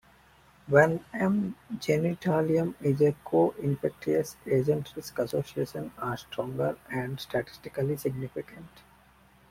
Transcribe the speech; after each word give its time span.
When 0.65 1.05
"M. 1.13 1.55
genitalium" 1.75 2.73
is 2.81 3.01
a 3.01 3.15
co-infectious 3.23 4.35
agent 4.47 4.91
risk 4.95 5.19
associations 5.19 5.91
are 5.99 6.17
stronger 6.17 6.75
and 6.89 7.19
statistically 7.19 7.97
significant. 7.97 8.81